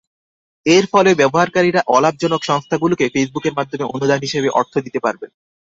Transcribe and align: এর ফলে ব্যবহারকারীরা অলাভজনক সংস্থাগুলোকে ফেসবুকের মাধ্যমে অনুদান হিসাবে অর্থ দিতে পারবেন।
এর 0.65 0.85
ফলে 0.91 1.11
ব্যবহারকারীরা 1.15 1.81
অলাভজনক 1.87 2.41
সংস্থাগুলোকে 2.43 3.05
ফেসবুকের 3.13 3.53
মাধ্যমে 3.55 3.85
অনুদান 3.87 4.19
হিসাবে 4.21 4.49
অর্থ 4.59 4.73
দিতে 4.85 4.99
পারবেন। 4.99 5.29